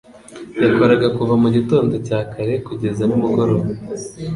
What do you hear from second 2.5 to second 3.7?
kugeza nimugoroba.